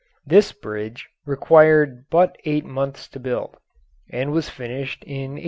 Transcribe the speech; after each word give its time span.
This 0.25 0.51
bridge 0.51 1.07
required 1.27 2.09
but 2.09 2.35
eight 2.43 2.65
months 2.65 3.07
to 3.09 3.19
build, 3.19 3.57
and 4.09 4.31
was 4.31 4.49
finished 4.49 5.03
in 5.03 5.37
1883. 5.37 5.39